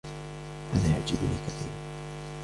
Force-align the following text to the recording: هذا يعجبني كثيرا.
هذا 0.73 0.89
يعجبني 0.91 1.37
كثيرا. 1.47 1.71